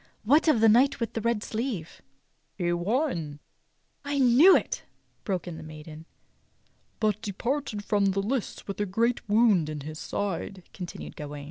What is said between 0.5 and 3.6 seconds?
the knight with the red sleeve.^" "He won